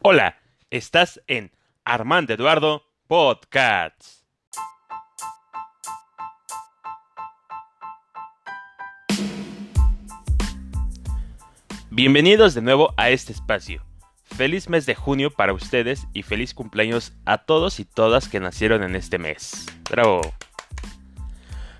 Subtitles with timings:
[0.00, 0.36] Hola,
[0.70, 1.50] estás en
[1.84, 4.24] Armando Eduardo Podcasts.
[11.90, 13.84] Bienvenidos de nuevo a este espacio.
[14.22, 18.84] Feliz mes de junio para ustedes y feliz cumpleaños a todos y todas que nacieron
[18.84, 19.66] en este mes.
[19.90, 20.20] Bravo.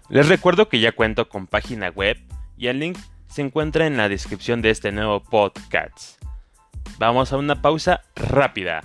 [0.09, 2.19] Les recuerdo que ya cuento con página web
[2.57, 2.99] y el link
[3.29, 6.19] se encuentra en la descripción de este nuevo podcast.
[6.99, 8.81] Vamos a una pausa rápida.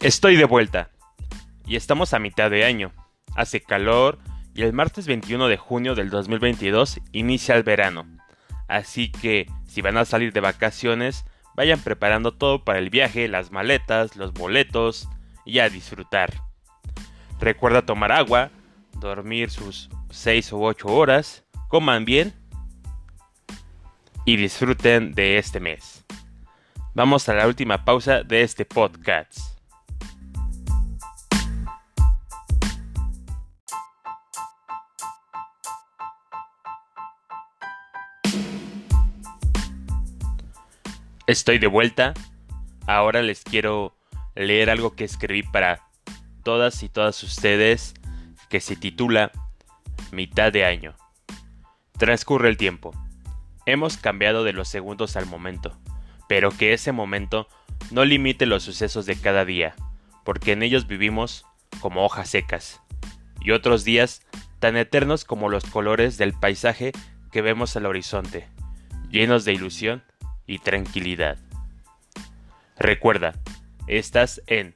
[0.00, 0.88] Estoy de vuelta.
[1.66, 2.92] Y estamos a mitad de año.
[3.36, 4.18] Hace calor
[4.54, 8.06] y el martes 21 de junio del 2022 inicia el verano.
[8.68, 13.52] Así que si van a salir de vacaciones, vayan preparando todo para el viaje, las
[13.52, 15.10] maletas, los boletos
[15.44, 16.32] y a disfrutar.
[17.40, 18.50] Recuerda tomar agua,
[18.98, 22.34] dormir sus 6 u 8 horas, coman bien
[24.24, 26.04] y disfruten de este mes.
[26.94, 29.52] Vamos a la última pausa de este podcast.
[41.26, 42.12] Estoy de vuelta.
[42.86, 43.94] Ahora les quiero
[44.34, 45.80] leer algo que escribí para
[46.42, 47.94] todas y todas ustedes
[48.48, 49.32] que se titula
[50.10, 50.94] Mitad de año.
[51.98, 52.92] Transcurre el tiempo.
[53.66, 55.78] Hemos cambiado de los segundos al momento,
[56.28, 57.48] pero que ese momento
[57.90, 59.74] no limite los sucesos de cada día,
[60.24, 61.44] porque en ellos vivimos
[61.80, 62.80] como hojas secas,
[63.40, 64.22] y otros días
[64.58, 66.92] tan eternos como los colores del paisaje
[67.30, 68.48] que vemos al horizonte,
[69.10, 70.02] llenos de ilusión
[70.46, 71.38] y tranquilidad.
[72.78, 73.34] Recuerda,
[73.86, 74.74] estás en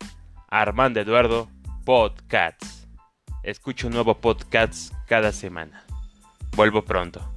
[0.49, 1.49] Armando Eduardo
[1.85, 2.89] Podcasts.
[3.43, 5.85] Escucho un nuevo podcast cada semana.
[6.57, 7.36] Vuelvo pronto.